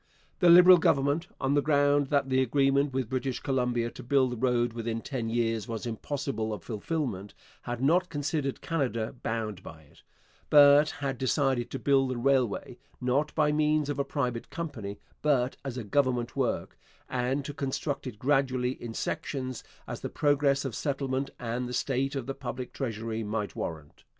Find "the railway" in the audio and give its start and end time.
12.09-12.79